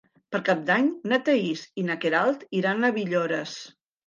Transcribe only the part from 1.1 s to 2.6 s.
na Thaís i na Queralt